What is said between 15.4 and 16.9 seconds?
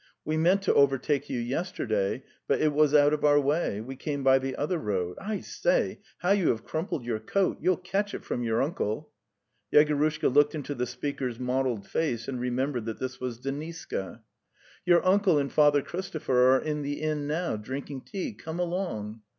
Father Christopher are in